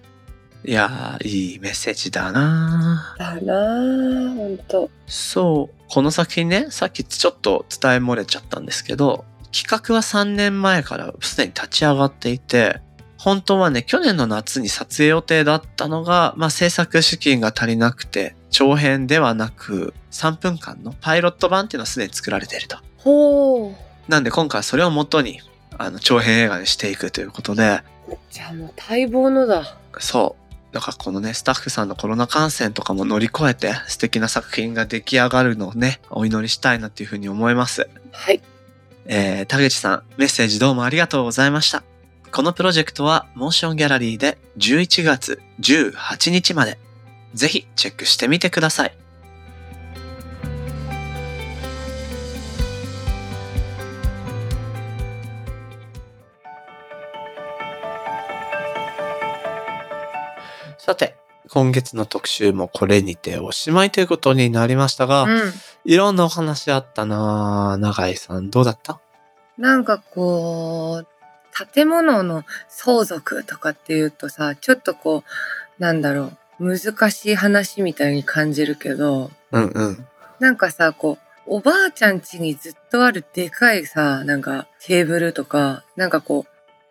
[0.66, 4.90] いやー、いいメッセージだなだなぁ、ほんと。
[5.06, 5.84] そう。
[5.88, 12.80] この作品ね、さっきちょっと伝え漏れちゃったんですけど、企画は3年前からすでに立ち上がっていて、
[13.18, 22.78] 本当はね、去年の夏に撮影予定だったのが、まあ制作資金が足りなくて、長編ではなく、3分間のパイロット版っていうのはすでに作られていると。
[22.98, 24.10] ほう。
[24.10, 25.40] なんで今回それを元に、
[25.76, 27.82] あの、長編映画にしていくということで、
[28.30, 29.76] じゃあもう待望のだ。
[29.98, 30.43] そう。
[30.74, 37.88] だからこのね、スタッフさんのコロナ感染とかも乗り越えて素敵な作品が出来上がるのをね、お祈りしたいなっていうふうに思います。
[38.10, 38.42] はい。
[39.06, 41.84] えー、田口さん、メッセージどうもありがとうございました。
[42.32, 46.76] このプロジェクトはモーションギャラリーで11月18日まで。
[47.34, 48.96] ぜひチェックしてみてください。
[60.84, 61.16] さて、
[61.48, 65.52] 今月の特集もこれにておしまいということになりましたが、うん。
[65.86, 67.80] いろんなお話あったなぁ。
[67.80, 69.00] 永井さん、どうだった？
[69.56, 71.06] なんかこう、
[71.72, 75.24] 建物の相続とかっていうとさ、ちょっとこ
[75.78, 80.06] う、なんだろう、難しい話みたいに感じるけど、うんうん。
[80.38, 81.16] なんかさ、こ
[81.46, 86.44] う、おばあちゃん家にずっとあるでかいさ、なんかテーブルとか、なんかこ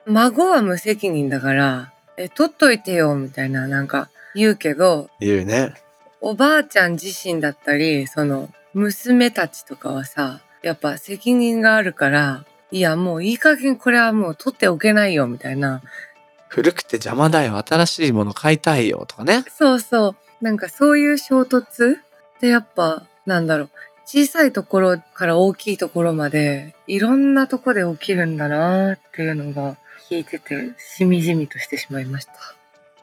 [0.07, 5.73] う、孫は無責任だから、え、取っといてよ、みたいな、なんか言うけど、言うね。
[6.21, 15.81] おばあちゃん自身だったり、その、娘たちとかはさ、やっぱ責任があるから、いや、もういい加減これはもう取っておけないよ、みたいな。
[16.47, 17.57] 古くて邪魔だよ。
[17.57, 19.05] 新しいもの買いたいよ。
[19.07, 19.43] とかね。
[19.49, 20.15] そうそう。
[20.43, 21.97] なんかそういう衝突っ
[22.39, 23.69] てやっぱ、なんだろう。
[24.05, 29.77] 小さいところから大きいところまで、いろんなとこで起きるんだなっていうのが、
[30.09, 32.33] 聞いてて、しみじみとしてしまいました。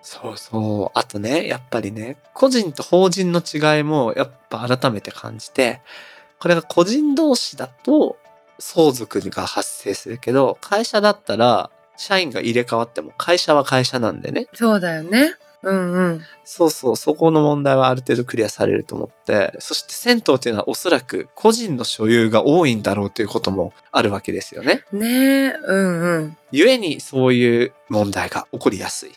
[0.02, 0.98] そうそう。
[0.98, 5.80] あとね、やっぱりね、個人と法人の違いもやっぱ改めて感じて、
[6.38, 8.16] これが個人同士だと
[8.58, 14.46] 相続が発生するけど、会社だったら社員が入れ替わっても会社は会社なんでね。
[14.54, 15.34] そうだよね。
[15.62, 16.22] うんうん。
[16.44, 24.84] そうそう、そこの問題はある程度クリアされると思って、そして銭湯っていうのはおそらく個人の所有が多いんだろうということもあるわけですよね。
[24.92, 26.36] ねえ、うんうん。
[26.52, 29.12] 故にそういう問題が起こりやすい。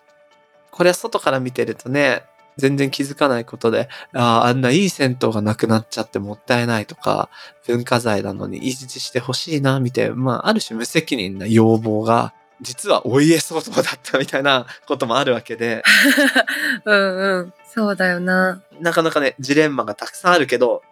[0.72, 2.24] これは外から見てるとね、
[2.58, 7.30] 全然気づかないことで、ああ、あんないい銭湯がなくなっちゃってもったいないとか、
[7.66, 15.84] 文化財なのに維持してほしいな、みたいな、まあ、ある種無責任な要望が、実はお家騒動だったみたいなこともあるわけで、
[16.86, 17.54] うんうん。
[17.66, 18.62] そうだよな。
[18.80, 20.84] なかなかね、ジレンマがたくさんあるけど、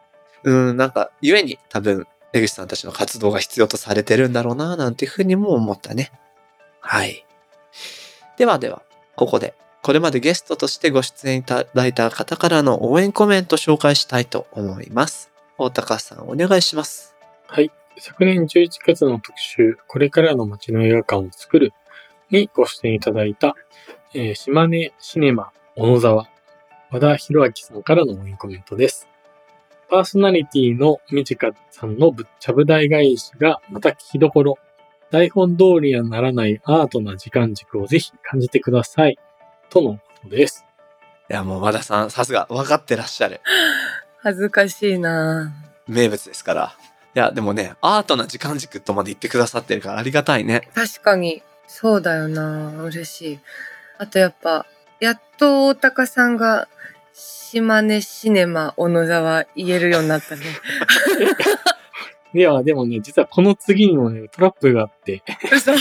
[0.43, 6.11] うん、なんか、故に多分、出口さんたちの活動が必要とされてるんだろうな、なんていうふうにも思ったね。
[6.79, 7.25] はい。
[8.37, 8.81] ではでは、
[9.15, 9.53] ここで、
[9.83, 15.31] これまでゲストとしてご出演いただいた方からの応援コメントを紹介したいと思います。
[15.57, 17.15] 大高さん、お願いします。
[17.47, 17.71] はい。
[18.03, 21.71] 昨年11月の特集、これからの街の映画館を作る
[22.31, 23.53] にご出演いただいた、
[24.15, 26.27] えー島根シネマ小野沢、
[26.89, 29.07] 和田博明さんからの応援コメントです。
[29.87, 34.57] パーソナリティのみじかさんのぶっちゃぶ台返しがまた聞きどころ、
[35.11, 39.19] 台本通りにはならないアートな時間軸をぜひ感じてください。
[39.69, 40.65] とのことです。
[41.29, 43.41] いや、もう和田さん、さすが、分かってらっしゃる。
[44.17, 45.53] 恥ずかしいな。
[45.87, 46.75] 名物ですから。
[47.13, 50.69] いや、でもね、アートな時間軸とまで言ってくださってるからありがたいね。
[50.73, 51.43] 確かに。
[51.67, 52.83] そうだよな。
[52.83, 53.39] 嬉しい。
[53.97, 54.65] あとやっぱ、
[54.99, 56.67] やっと大高さんが、
[57.13, 60.43] 島根シネマ小野沢言えるようになったね。
[62.33, 65.73] いや、でもね、実はこの次にもね、トラップがあって、嘘。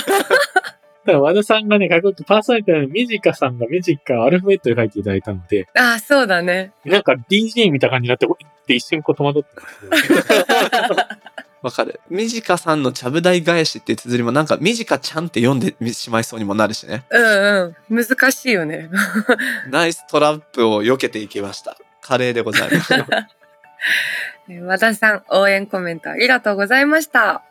[1.06, 6.72] だから和田さんがね、かっこよくパーソナリティのミジカさんがミジカアルファベットで書いていただいたので、ああ、そうだね。
[6.84, 9.48] なんか DJ 見た感じになって、って一瞬こう戸惑って
[9.88, 10.10] ます。
[11.62, 12.00] わかる。
[12.08, 17.04] みじかさんのちゃぶ台返しって綴りもなんかみじかちゃんって読んでしまいそうにもなるしね。
[17.10, 18.06] うんうん。
[18.06, 18.88] 難しいよね。
[19.68, 21.76] ナイストラップを避けていきました。
[22.00, 22.94] カレーでございます。
[24.64, 27.42] 和田さん、応援コメントありがとうございました。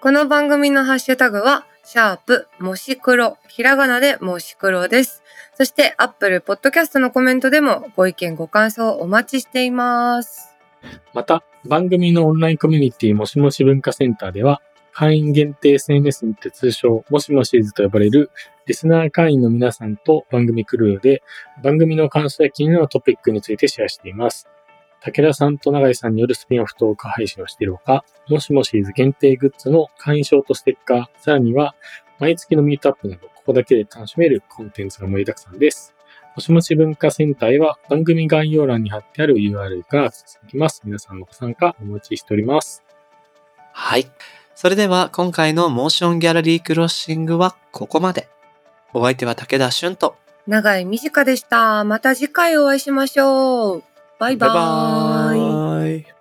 [0.00, 5.22] この番組のハッシュタグは、シャープ、もし黒、ひらがなでもし黒です。
[5.54, 10.56] そして、アップルポッドキャストのコメントでもご意見ご感想お待ちしています。
[11.14, 14.62] また、番組のオンラインコミュニティもしもし文化センターでは、
[14.92, 18.32] 会員限定 SNS にて通称、もしもしーずと呼ばれる、
[18.66, 21.22] リスナー会員の皆さんと番組クルーで、
[21.62, 24.48] 番組の感想や気になるトピックについてシェアしています。
[25.00, 31.74] 武田さんと永井さんによるスピンオフトーク配信をしているほか、もしもしーず限定グッズの会員証とステッカー、さらには、
[32.18, 35.96] 毎月のミートアップなど、ここだけで楽しめるコンテンツが盛りだくさんです。
[36.36, 40.82] もしもし文化センターへは番組概要欄に貼ってある URL からアクセスできます。
[40.84, 42.84] 皆さんのご参加お待ちしております。
[43.72, 44.06] はい。
[44.54, 48.28] それでは今回のモーションギャラリークロッシングはここまで。
[48.92, 50.16] お相手は武田俊と。
[50.46, 51.84] 長井美智香でした。
[51.84, 53.95] また次回お会いしましょう。
[54.18, 54.52] バイバーイ。
[54.52, 56.15] バイバーイ